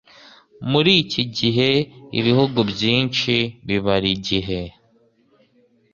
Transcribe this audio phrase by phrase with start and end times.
[0.71, 1.69] Muri ikigihe,
[2.19, 3.33] ibihugu byinshi
[3.67, 4.59] bibara igihe